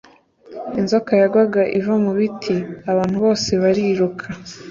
inzoka 0.79 1.11
yagwaga 1.21 1.61
iva 1.79 1.93
mu 2.03 2.11
biti 2.17 2.55
abantu 2.91 3.15
bose 3.25 3.49
bariruka. 3.61 4.25